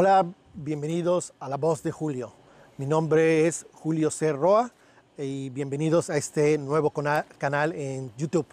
[0.00, 0.24] Hola,
[0.54, 2.32] bienvenidos a La Voz de Julio.
[2.76, 4.32] Mi nombre es Julio C.
[4.32, 4.70] Roa
[5.18, 8.46] y bienvenidos a este nuevo canal en YouTube.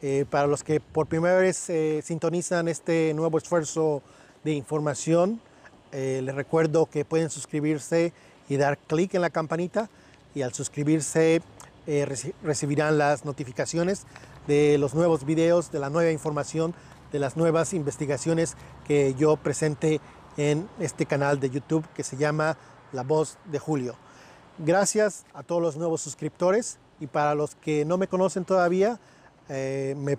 [0.00, 4.00] Eh, para los que por primera vez eh, sintonizan este nuevo esfuerzo
[4.44, 5.42] de información,
[5.92, 8.14] eh, les recuerdo que pueden suscribirse
[8.48, 9.90] y dar clic en la campanita
[10.34, 11.42] y al suscribirse
[12.42, 14.06] recibirán las notificaciones
[14.46, 16.74] de los nuevos videos, de la nueva información,
[17.12, 20.00] de las nuevas investigaciones que yo presente
[20.38, 22.56] en este canal de YouTube que se llama
[22.92, 23.96] La Voz de Julio.
[24.56, 28.98] Gracias a todos los nuevos suscriptores y para los que no me conocen todavía,
[29.48, 30.16] eh, me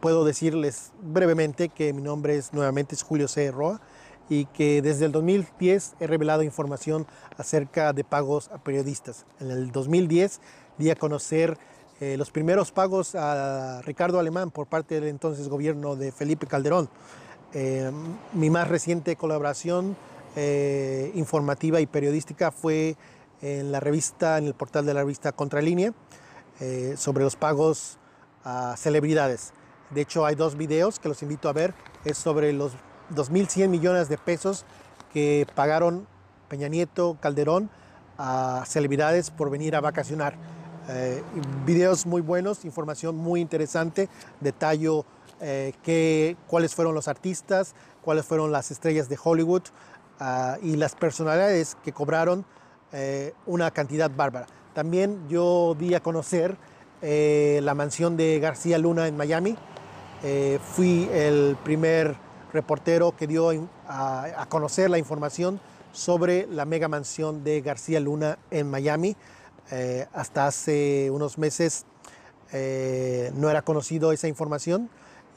[0.00, 3.50] puedo decirles brevemente que mi nombre es nuevamente es Julio C.
[3.50, 3.80] Roa
[4.28, 7.06] y que desde el 2010 he revelado información
[7.36, 9.24] acerca de pagos a periodistas.
[9.40, 10.40] En el 2010
[10.76, 11.58] di a conocer
[12.00, 16.90] eh, los primeros pagos a Ricardo Alemán por parte del entonces gobierno de Felipe Calderón.
[17.54, 17.90] Eh,
[18.32, 19.96] mi más reciente colaboración
[21.14, 22.96] informativa y periodística fue
[23.42, 25.92] en la revista, en el portal de la revista Contralínea,
[26.96, 27.98] sobre los pagos
[28.44, 29.52] a celebridades.
[29.90, 31.74] De hecho, hay dos videos que los invito a ver.
[32.04, 32.72] Es sobre los
[33.14, 34.64] 2.100 millones de pesos
[35.12, 36.06] que pagaron
[36.48, 37.70] Peña Nieto, Calderón
[38.18, 40.34] a celebridades por venir a vacacionar.
[40.88, 41.22] Eh,
[41.64, 44.08] videos muy buenos, información muy interesante,
[44.40, 45.04] detallo
[45.40, 49.62] eh, cuáles fueron los artistas, cuáles fueron las estrellas de Hollywood
[50.20, 52.44] ah, y las personalidades que cobraron
[52.92, 54.46] eh, una cantidad bárbara.
[54.74, 56.56] También yo di a conocer
[57.00, 59.56] eh, la mansión de García Luna en Miami.
[60.24, 62.16] Eh, fui el primer
[62.52, 63.50] reportero que dio
[63.86, 65.60] a, conocer la información
[65.92, 69.16] sobre la mega mansión de García Luna en Miami.
[69.70, 71.84] Eh, hasta hace unos meses
[72.50, 74.88] no era conocido esa información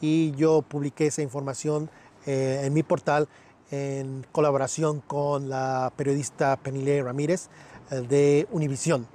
[0.02, 1.90] y yo publiqué esa información
[2.26, 3.28] en mi portal
[3.72, 7.50] en colaboración con la periodista Penile Ramírez
[7.90, 9.08] de Univisión.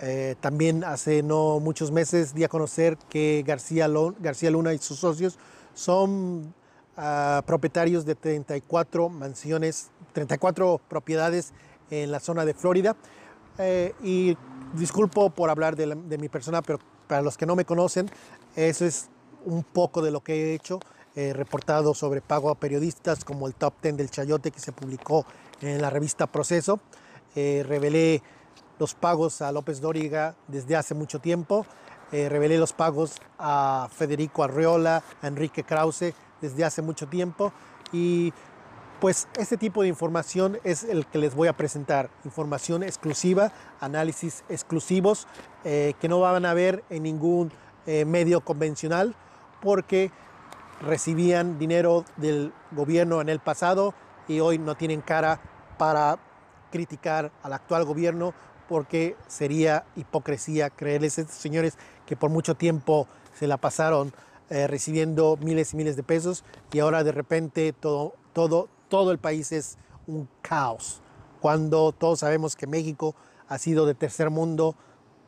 [0.00, 5.38] Eh, también hace no muchos meses di a conocer que García, Luna y sus socios
[5.74, 6.54] son
[6.96, 11.52] ah, propietarios de 34 mansiones, 34 propiedades
[11.90, 12.96] en la zona de Florida.
[13.58, 14.36] Eh, y
[14.74, 16.78] disculpo por hablar de, mi persona, pero
[17.08, 18.08] para los que no me conocen,
[18.54, 19.08] eso es
[19.48, 20.78] un poco de lo que he hecho.
[21.16, 25.26] He reportado sobre pago a periodistas como el top 10 del Chayote que se publicó
[25.60, 26.80] en la revista Proceso.
[27.34, 28.22] Eh, revelé
[28.78, 31.66] los pagos a López Dóriga desde hace mucho tiempo.
[32.12, 37.52] Eh, revelé los pagos a Federico Arreola, a Enrique Krause desde hace mucho tiempo.
[37.90, 38.32] Y
[39.00, 42.10] pues este tipo de información es el que les voy a presentar.
[42.24, 45.26] Información exclusiva, análisis exclusivos
[45.64, 47.50] eh, que no van a ver en ningún
[48.04, 49.16] medio convencional
[49.62, 50.10] porque
[50.80, 53.94] recibían dinero del gobierno en el pasado
[54.28, 55.40] y hoy no tienen cara
[55.76, 56.18] para
[56.70, 58.34] criticar al actual gobierno
[58.68, 64.12] porque sería hipocresía creerles estos señores que por mucho tiempo se la pasaron
[64.50, 69.18] eh, recibiendo miles y miles de pesos y ahora de repente todo, todo, todo el
[69.18, 71.02] país es un caos,
[71.40, 73.14] cuando todos sabemos que México
[73.48, 74.74] ha sido de tercer mundo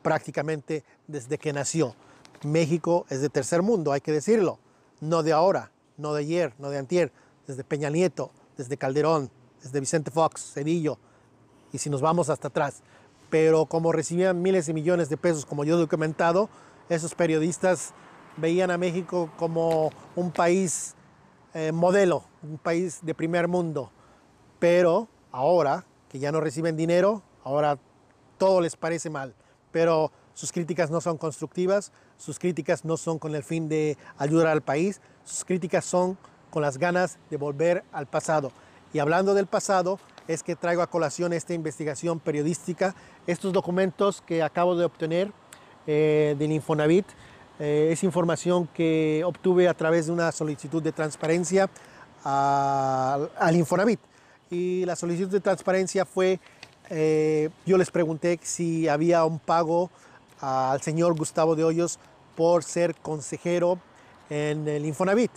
[0.03, 1.95] prácticamente desde que nació.
[2.43, 4.59] México es de tercer mundo, hay que decirlo,
[5.01, 7.12] no de ahora, no de ayer, no de antier,
[7.47, 9.31] desde Peña Nieto, desde Calderón,
[9.62, 10.99] desde Vicente Fox, Cedillo,
[11.73, 12.83] y si nos vamos hasta atrás
[13.31, 16.50] pero como recibían miles y millones de pesos, como yo he documentado,
[16.89, 17.95] esos periodistas
[18.37, 20.95] veían a México como un país
[21.55, 23.91] eh, modelo, un país de primer mundo.
[24.59, 27.79] Pero ahora que ya no reciben dinero, ahora
[28.37, 29.34] todo les parece mal.
[29.71, 34.48] Pero sus críticas no son constructivas, sus críticas no son con el fin de ayudar
[34.48, 36.19] al país, sus críticas son
[36.50, 38.53] con las ganas de volver al pasado.
[38.92, 39.98] Y hablando del pasado,
[40.28, 42.94] es que traigo a colación esta investigación periodística,
[43.26, 45.32] estos documentos que acabo de obtener
[45.87, 47.06] eh, del Infonavit.
[47.58, 51.70] Eh, es información que obtuve a través de una solicitud de transparencia
[52.23, 54.00] al Infonavit.
[54.50, 56.38] Y la solicitud de transparencia fue,
[56.90, 59.90] eh, yo les pregunté si había un pago
[60.40, 61.99] al señor Gustavo de Hoyos
[62.40, 63.78] por ser consejero
[64.31, 65.31] en el Infonavit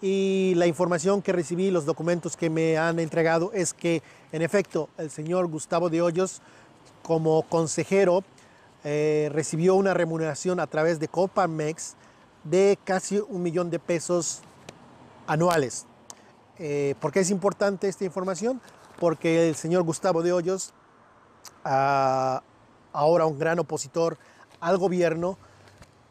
[0.00, 4.02] y la información que recibí, los documentos que me han entregado es que
[4.32, 6.40] en efecto el señor Gustavo de Hoyos
[7.02, 8.24] como consejero
[8.82, 11.96] eh, recibió una remuneración a través de Copamex
[12.44, 14.40] de casi un millón de pesos
[15.26, 15.84] anuales.
[16.58, 18.58] Eh, ¿Por qué es importante esta información?
[18.98, 20.72] Porque el señor Gustavo de Hoyos,
[21.66, 22.42] ah,
[22.94, 24.16] ahora un gran opositor
[24.60, 25.36] al gobierno,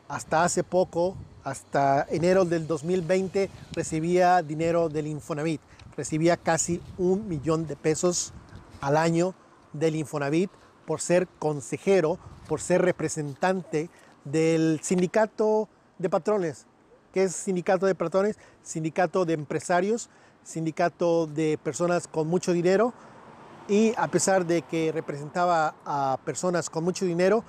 [0.07, 5.62] hasta hace poco hasta enero del 2020 recibía dinero del Infonavit,
[5.95, 8.33] recibía casi un millón de pesos
[8.81, 9.33] al año
[9.71, 10.51] del Infonavit
[10.86, 13.89] por ser consejero, por ser representante
[14.25, 16.65] del sindicato de patrones.
[17.13, 18.38] ¿Qué es sindicato de patrones?
[18.62, 20.09] Sindicato de empresarios,
[20.44, 22.94] sindicato de personas con mucho dinero
[23.68, 27.44] y a pesar de que representaba a personas con mucho dinero,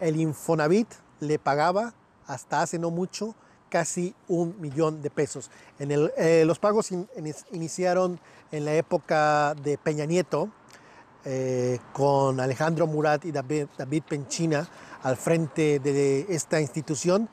[0.00, 0.88] el Infonavit
[1.20, 1.94] le pagaba
[2.26, 3.34] hasta hace no mucho
[3.68, 5.50] casi un millón de pesos.
[5.78, 6.90] En el, eh, los pagos
[7.52, 8.20] iniciaron
[8.52, 10.50] en la época de Peña Nieto,
[11.24, 14.68] eh, con Alejandro Murat y David, David Penchina
[15.02, 17.28] al frente de esta institución.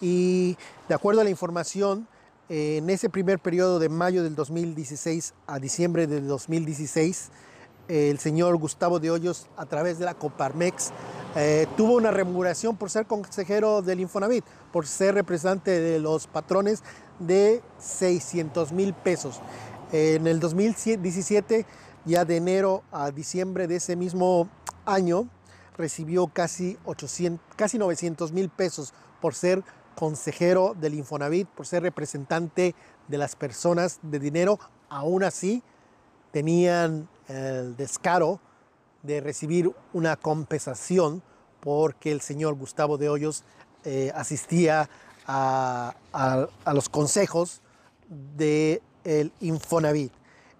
[0.00, 0.56] Y
[0.88, 2.08] de acuerdo a la información,
[2.48, 7.30] en ese primer periodo de mayo del 2016 a diciembre del 2016,
[7.88, 10.92] el señor Gustavo de Hoyos, a través de la Coparmex,
[11.36, 16.84] eh, tuvo una remuneración por ser consejero del Infonavit, por ser representante de los patrones
[17.18, 19.40] de 600 mil pesos.
[19.90, 21.66] En el 2017,
[22.04, 24.48] ya de enero a diciembre de ese mismo
[24.84, 25.28] año,
[25.76, 29.64] recibió casi, 800, casi 900 mil pesos por ser
[29.96, 32.76] consejero del Infonavit, por ser representante
[33.08, 34.60] de las personas de dinero.
[34.88, 35.64] Aún así,
[36.30, 38.40] tenían el descaro
[39.04, 41.22] de recibir una compensación
[41.60, 43.44] porque el señor Gustavo de Hoyos
[43.84, 44.88] eh, asistía
[45.26, 45.94] a,
[46.72, 47.62] los consejos
[48.08, 50.12] del el Infonavit.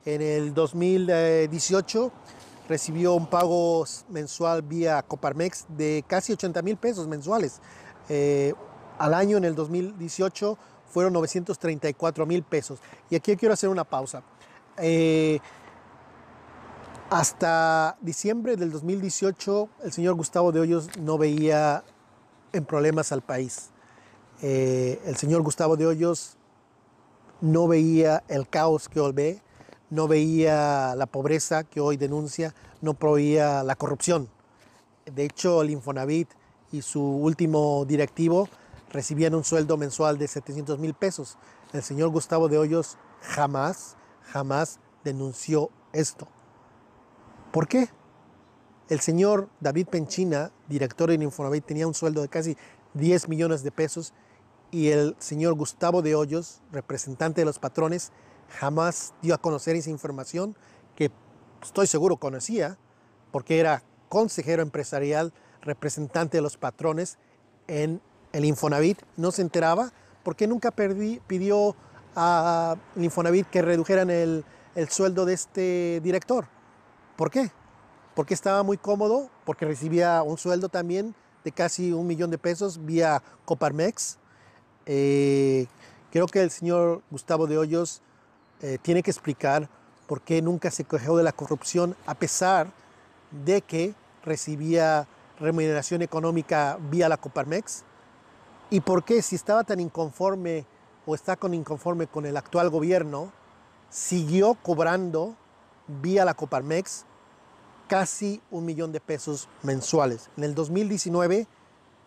[0.04, 2.12] En el 2018
[2.68, 7.60] recibió un pago mensual vía Coparmex de casi 80 mil pesos mensuales.
[8.08, 8.54] Eh,
[8.98, 12.78] al año en el 2018 fueron 934 mil pesos.
[13.10, 14.22] Y aquí quiero hacer una pausa.
[14.78, 15.40] Eh,
[17.10, 21.84] hasta diciembre del 2018, el señor Gustavo de Hoyos no veía
[22.52, 23.70] en problemas al país.
[24.42, 26.36] Eh, el señor Gustavo de Hoyos
[27.40, 29.42] no veía el caos que hoy ve,
[29.90, 34.28] no veía la pobreza que hoy denuncia, no veía la corrupción.
[35.04, 36.28] De hecho, el Infonavit
[36.72, 38.48] y su último directivo
[38.90, 41.36] recibían un sueldo mensual de 700 mil pesos.
[41.72, 43.96] El señor Gustavo de Hoyos jamás,
[44.32, 46.26] jamás denunció esto.
[47.54, 47.88] ¿Por qué?
[48.88, 52.56] El señor David Penchina, director de Infonavit, tenía un sueldo de casi
[52.94, 54.12] 10 millones de pesos
[54.72, 58.10] y el señor Gustavo de Hoyos, representante de los patrones,
[58.58, 60.56] jamás dio a conocer esa información
[60.96, 61.12] que
[61.62, 62.76] estoy seguro conocía
[63.30, 67.18] porque era consejero empresarial, representante de los patrones
[67.68, 68.00] en
[68.32, 69.92] el Infonavit, no se enteraba
[70.24, 71.76] porque nunca pidió
[72.16, 76.48] a Infonavit que redujeran el, el sueldo de este director.
[77.16, 77.50] ¿Por qué?
[78.14, 81.14] Porque estaba muy cómodo, porque recibía un sueldo también
[81.44, 84.18] de casi un millón de pesos vía Coparmex.
[84.86, 85.66] Eh,
[86.10, 88.02] creo que el señor Gustavo de Hoyos
[88.62, 89.68] eh, tiene que explicar
[90.06, 92.72] por qué nunca se quejó de la corrupción a pesar
[93.44, 93.94] de que
[94.24, 95.06] recibía
[95.38, 97.84] remuneración económica vía la Coparmex
[98.70, 100.66] y por qué si estaba tan inconforme
[101.06, 103.30] o está con inconforme con el actual gobierno,
[103.90, 105.36] siguió cobrando
[105.86, 107.04] vía la Coparmex
[107.88, 110.30] casi un millón de pesos mensuales.
[110.36, 111.46] En el 2019,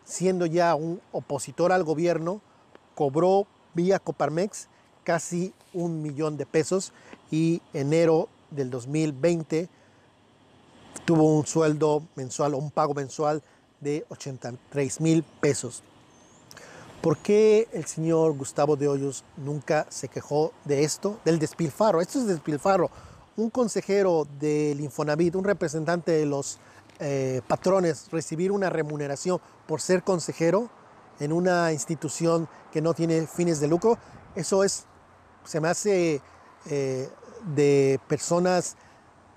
[0.03, 2.41] siendo ya un opositor al gobierno,
[2.95, 4.67] cobró vía Coparmex
[5.03, 6.93] casi un millón de pesos
[7.31, 9.69] y enero del 2020
[11.05, 13.41] tuvo un sueldo mensual o un pago mensual
[13.79, 15.83] de 83 mil pesos.
[17.01, 22.01] ¿Por qué el señor Gustavo de Hoyos nunca se quejó de esto, del despilfarro?
[22.01, 22.89] Esto es despilfarro
[23.37, 26.57] un consejero del Infonavit, un representante de los
[26.99, 30.69] eh, patrones, recibir una remuneración por ser consejero
[31.19, 33.97] en una institución que no tiene fines de lucro,
[34.35, 34.85] eso es,
[35.43, 36.19] se me hace
[36.65, 37.09] eh,
[37.55, 38.75] de personas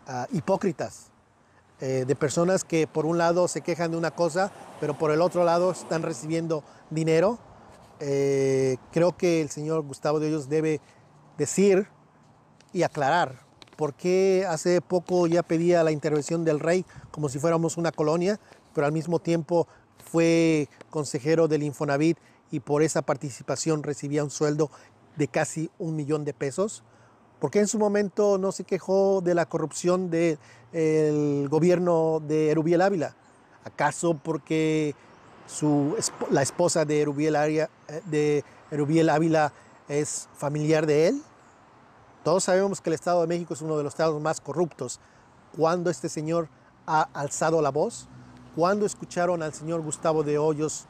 [0.07, 1.11] ah, hipócritas,
[1.81, 5.21] eh, de personas que por un lado se quejan de una cosa, pero por el
[5.21, 7.39] otro lado están recibiendo dinero.
[7.99, 10.81] creo que el señor Gustavo de Hoyos debe
[11.37, 11.87] decir
[12.73, 13.50] y aclarar
[13.81, 18.39] por qué hace poco ya pedía la intervención del rey como si fuéramos una colonia,
[18.75, 19.67] pero al mismo tiempo
[20.05, 22.19] fue consejero del Infonavit
[22.51, 24.71] y por esa participación recibía un sueldo
[25.17, 26.83] de casi un millón de pesos.
[27.39, 32.83] ¿Por qué en su momento no se quejó de la corrupción del gobierno de Erubiel
[32.83, 33.17] Ávila?
[33.65, 34.95] ¿Acaso porque
[36.31, 37.67] la esposa de Erubiel,
[38.05, 39.55] de Erubiel Ávila
[39.89, 41.23] es familiar de él?
[42.23, 45.01] Todos sabemos que el Estado de México es uno de los estados más corruptos.
[45.57, 46.51] ¿Cuándo este señor
[46.87, 48.09] ha alzado la voz?
[48.55, 50.87] ¿Cuándo escucharon al señor Gustavo de Hoyos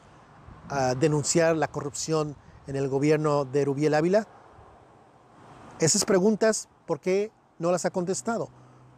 [0.69, 2.35] ah, denunciar la corrupción
[2.67, 4.27] en el gobierno de Rubiel Ávila?
[5.79, 8.49] Esas preguntas ¿por qué no las ha contestado?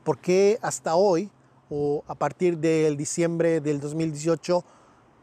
[0.04, 1.30] ¿Por qué hasta hoy
[1.70, 4.63] o a partir del diciembre del 2018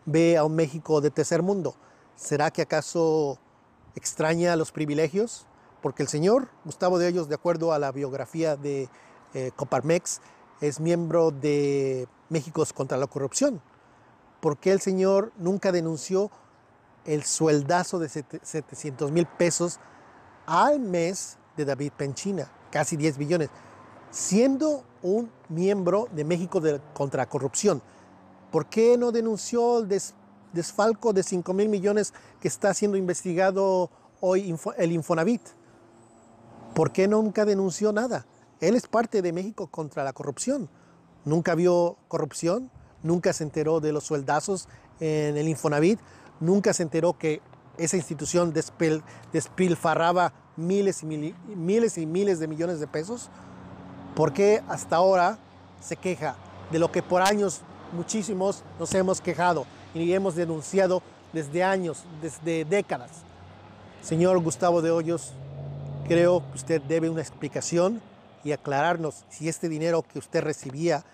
[0.06, 1.74] ve a un México de tercer mundo?
[2.14, 3.38] ¿Será que acaso
[3.96, 5.48] extraña los privilegios?
[5.80, 8.88] Porque el señor Gustavo de Hoyos, de acuerdo a la biografía de
[9.34, 10.20] eh, Coparmex,
[10.60, 13.60] es miembro de México contra la corrupción.
[14.40, 16.30] ¿Por qué el señor nunca denunció
[17.04, 19.80] el sueldazo de 700 mil pesos
[20.46, 22.50] al mes de David Penchina?
[22.70, 23.50] Casi 10 billones.
[24.10, 26.60] Siendo un miembro de México
[26.92, 27.82] contra la corrupción.
[28.50, 29.88] ¿Por qué no denunció el
[30.52, 35.42] desfalco de 5 mil millones que está siendo investigado hoy el Infonavit?
[36.74, 38.26] ¿Por qué nunca denunció nada?
[38.60, 40.68] Él es parte de México contra la corrupción.
[41.24, 42.70] Nunca vio corrupción,
[43.02, 44.68] nunca se enteró de los sueldazos
[45.00, 45.98] en el Infonavit,
[46.40, 47.40] nunca se enteró que
[47.78, 48.52] esa institución
[49.32, 53.30] despilfarraba miles y miles y miles de millones de pesos.
[54.14, 55.38] ¿Por qué hasta ahora
[55.80, 56.36] se queja
[56.70, 57.62] de lo que por años
[57.92, 63.10] muchísimos nos hemos quejado y hemos denunciado desde años, desde décadas?
[64.02, 65.32] Señor Gustavo de Hoyos,
[66.10, 68.02] creo que usted debe una explicación
[68.42, 71.04] y aclararnos si este dinero que usted recibía,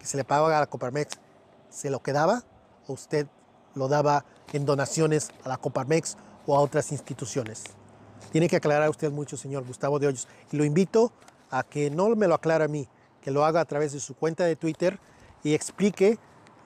[0.00, 1.20] que se le pagaba a la Coparmex,
[1.68, 2.42] se lo quedaba
[2.88, 3.28] o usted
[3.76, 6.16] lo daba en donaciones a la Coparmex
[6.48, 7.62] o a otras instituciones.
[8.32, 10.26] Tiene que aclarar usted mucho, señor Gustavo de Hoyos.
[10.50, 11.12] Y lo invito
[11.52, 12.88] a que no me lo aclare a mí,
[13.22, 14.98] que lo haga a través de su cuenta de Twitter
[15.44, 16.18] y explique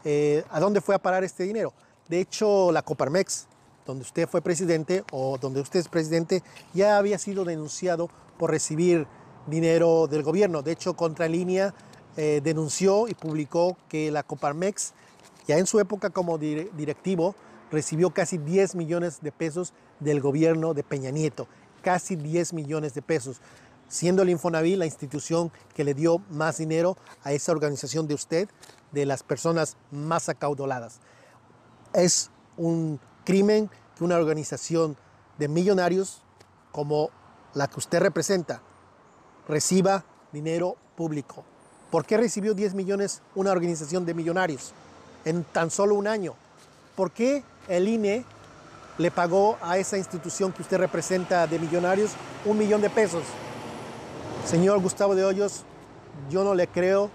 [0.04, 1.74] eh, a dónde fue a parar este dinero.
[2.08, 3.46] De hecho, la Coparmex,
[3.86, 9.06] donde usted fue presidente o donde usted es presidente, ya había sido denunciado por recibir
[9.46, 10.62] dinero del gobierno.
[10.62, 11.74] De hecho, Contralínea
[12.16, 14.94] eh, denunció y publicó que la Coparmex,
[15.46, 17.34] ya en su época como directivo,
[17.70, 21.48] recibió casi 10 millones de pesos del gobierno de Peña Nieto.
[21.82, 23.40] Casi 10 millones de pesos,
[23.88, 28.48] siendo el Infonavit la institución que le dio más dinero a esa organización de usted,
[28.92, 31.00] de las personas más acaudaladas.
[31.92, 34.96] Es un crimen que una organización
[35.38, 36.22] de millonarios
[36.72, 37.10] como
[37.54, 38.62] la que usted representa
[39.48, 41.44] reciba dinero público.
[41.90, 44.72] ¿Por qué recibió 10 millones una organización de millonarios
[45.24, 46.34] en tan solo un año?
[46.96, 48.24] ¿Por qué el INE
[48.98, 52.12] le pagó a esa institución que usted representa de millonarios
[52.44, 53.22] un millón de pesos?
[54.44, 55.64] Señor Gustavo de Hoyos,
[56.30, 57.10] yo no le creo,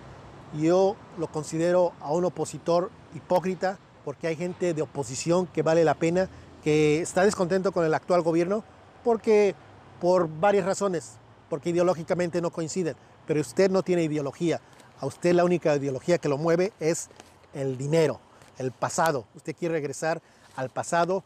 [0.58, 3.78] yo lo considero a un opositor hipócrita
[4.10, 6.28] porque hay gente de oposición que vale la pena,
[6.64, 8.64] que está descontento con el actual gobierno
[9.04, 9.54] porque
[10.02, 12.96] por varias razones porque ideológicamente no coinciden,
[13.28, 14.62] pero usted no tiene ideología.
[15.00, 17.10] A usted la única ideología que lo mueve es
[17.54, 18.20] el dinero,
[18.58, 19.26] el pasado.
[19.36, 20.24] Usted quiere regresar
[20.56, 21.24] al pasado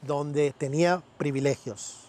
[0.00, 2.04] donde tenía privilegios.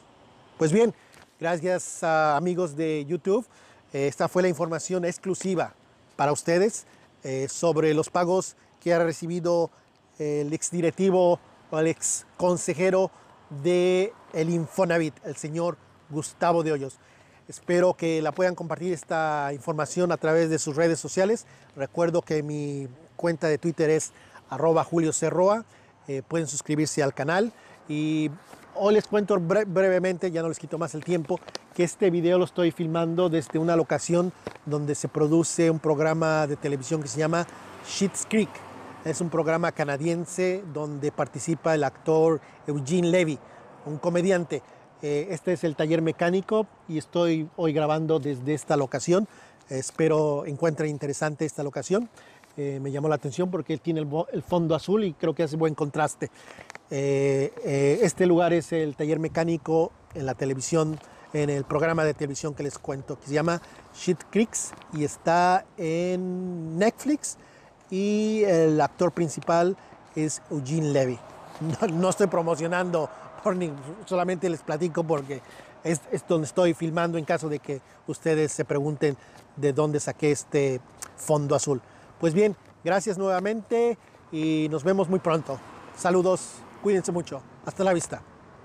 [0.59, 0.93] Pues bien,
[1.39, 3.47] gracias amigos de YouTube.
[3.93, 5.73] Eh, esta fue la información exclusiva
[6.15, 6.85] para ustedes
[7.23, 9.71] eh, sobre los pagos que ha recibido
[10.19, 11.39] el exdirectivo
[11.71, 13.11] o el ex consejero
[13.63, 15.77] de el Infonavit, el señor
[16.09, 16.97] Gustavo de Hoyos.
[17.47, 21.45] Espero que la puedan compartir esta información a través de sus redes sociales.
[21.75, 24.13] Recuerdo que mi cuenta de Twitter es
[24.49, 25.65] arroba Julio Cerroa.
[26.07, 27.51] Eh, pueden suscribirse al canal.
[27.89, 28.31] Y
[28.75, 31.39] hoy les cuento brevemente, ya no les quito más el tiempo,
[31.75, 34.31] que este video lo estoy filmando desde una locación
[34.65, 37.45] donde se produce un programa de televisión que se llama
[37.85, 38.72] Schitt's Creek.
[39.05, 43.37] Es un programa canadiense donde participa el actor Eugene Levy,
[43.85, 44.61] un comediante.
[45.01, 49.27] Eh, este es el taller mecánico y estoy hoy grabando desde esta locación.
[49.67, 52.09] Espero encuentren interesante esta locación.
[52.55, 55.75] Eh, me llamó la atención porque tiene el, fondo azul y creo que hace buen
[55.75, 56.31] contraste.
[56.89, 60.97] Eh, este lugar es el taller mecánico en la televisión,
[61.33, 63.61] en el programa de televisión que les cuento, que se llama
[63.93, 67.37] Shit Creeks y está en Netflix
[67.93, 69.77] y el actor principal
[70.15, 71.19] es Eugene Levy.
[71.93, 73.07] no estoy promocionando
[74.05, 75.41] solamente les platico porque
[75.83, 79.15] es, es, donde estoy filmando en caso de que ustedes se pregunten
[79.57, 80.81] de dónde saqué este
[81.17, 81.81] fondo azul.
[82.19, 83.99] Pues bien, gracias nuevamente
[84.31, 85.59] y nos vemos muy pronto.
[85.95, 87.43] Saludos, cuídense mucho.
[87.63, 88.32] Hasta la vista.